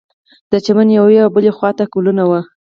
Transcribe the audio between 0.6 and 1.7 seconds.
چمن یوې او بلې خوا